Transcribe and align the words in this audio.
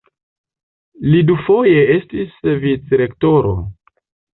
Li 1.11 1.21
dufoje 1.31 1.85
estis 1.99 2.35
vicrektoro. 2.67 3.59